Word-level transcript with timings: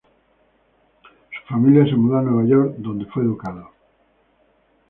Su 1.29 1.45
familia 1.53 1.85
se 1.85 1.95
mudó 1.95 2.17
a 2.17 2.21
Nueva 2.23 2.49
York, 2.49 2.73
donde 2.79 3.05
fue 3.05 3.21
educado. 3.21 3.69